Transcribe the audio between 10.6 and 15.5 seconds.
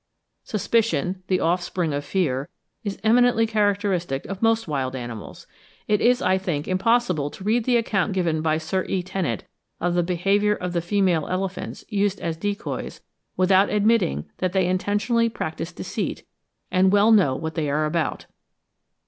the female elephants, used as decoys, without admitting that they intentionally